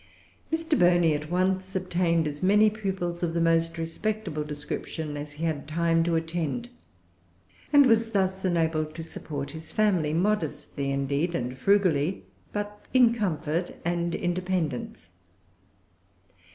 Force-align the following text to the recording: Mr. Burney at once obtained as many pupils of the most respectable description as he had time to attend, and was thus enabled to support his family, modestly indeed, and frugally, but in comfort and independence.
Mr. 0.51 0.75
Burney 0.79 1.13
at 1.13 1.29
once 1.29 1.75
obtained 1.75 2.27
as 2.27 2.41
many 2.41 2.71
pupils 2.71 3.21
of 3.21 3.35
the 3.35 3.39
most 3.39 3.77
respectable 3.77 4.43
description 4.43 5.15
as 5.15 5.33
he 5.33 5.45
had 5.45 5.67
time 5.67 6.03
to 6.03 6.15
attend, 6.15 6.69
and 7.71 7.85
was 7.85 8.09
thus 8.09 8.43
enabled 8.43 8.95
to 8.95 9.03
support 9.03 9.51
his 9.51 9.71
family, 9.71 10.11
modestly 10.11 10.89
indeed, 10.89 11.35
and 11.35 11.55
frugally, 11.59 12.23
but 12.51 12.83
in 12.95 13.13
comfort 13.13 13.75
and 13.85 14.15
independence. 14.15 15.11